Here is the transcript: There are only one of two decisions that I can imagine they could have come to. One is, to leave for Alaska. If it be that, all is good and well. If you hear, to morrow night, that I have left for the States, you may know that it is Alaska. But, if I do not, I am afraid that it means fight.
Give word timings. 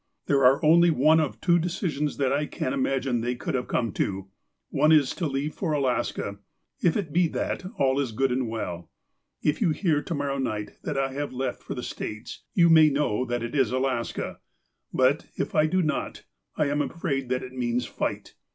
There 0.25 0.43
are 0.43 0.59
only 0.65 0.89
one 0.89 1.19
of 1.19 1.39
two 1.39 1.59
decisions 1.59 2.17
that 2.17 2.33
I 2.33 2.47
can 2.47 2.73
imagine 2.73 3.21
they 3.21 3.35
could 3.35 3.53
have 3.53 3.67
come 3.67 3.91
to. 3.91 4.29
One 4.71 4.91
is, 4.91 5.13
to 5.13 5.27
leave 5.27 5.53
for 5.53 5.73
Alaska. 5.73 6.39
If 6.81 6.97
it 6.97 7.13
be 7.13 7.27
that, 7.27 7.65
all 7.77 7.99
is 7.99 8.11
good 8.11 8.31
and 8.31 8.49
well. 8.49 8.89
If 9.43 9.61
you 9.61 9.69
hear, 9.69 10.01
to 10.01 10.15
morrow 10.15 10.39
night, 10.39 10.71
that 10.81 10.97
I 10.97 11.13
have 11.13 11.33
left 11.33 11.61
for 11.61 11.75
the 11.75 11.83
States, 11.83 12.41
you 12.55 12.67
may 12.67 12.89
know 12.89 13.25
that 13.25 13.43
it 13.43 13.53
is 13.53 13.71
Alaska. 13.71 14.39
But, 14.91 15.27
if 15.35 15.53
I 15.53 15.67
do 15.67 15.83
not, 15.83 16.23
I 16.55 16.65
am 16.65 16.81
afraid 16.81 17.29
that 17.29 17.43
it 17.43 17.53
means 17.53 17.85
fight. 17.85 18.33